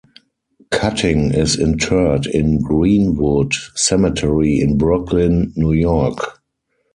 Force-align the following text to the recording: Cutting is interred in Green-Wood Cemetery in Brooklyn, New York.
Cutting 0.71 1.31
is 1.31 1.59
interred 1.59 2.25
in 2.25 2.59
Green-Wood 2.59 3.53
Cemetery 3.75 4.57
in 4.59 4.75
Brooklyn, 4.75 5.53
New 5.55 5.73
York. 5.73 6.41